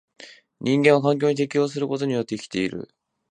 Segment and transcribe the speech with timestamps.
[0.61, 2.89] 人間は環境に適応することによって生きている。